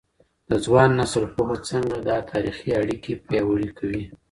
[0.49, 4.03] د ځوان نسل پوهه څنګه دا تاریخي اړیکې پیاوړې کوي؟